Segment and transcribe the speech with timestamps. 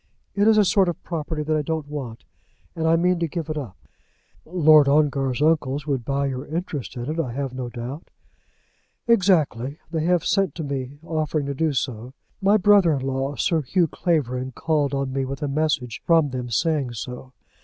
[0.33, 2.23] It is a sort of property that I don't want,
[2.75, 3.77] and I mean to give it up."
[4.47, 8.09] "Lord Ongar's uncles would buy your interest in it, I have no doubt."
[9.07, 9.77] "Exactly.
[9.91, 12.13] They have sent to me, offering to do so.
[12.41, 16.49] My brother in law, Sir Hugh Clavering, called on me with a message from them
[16.49, 17.33] saying so.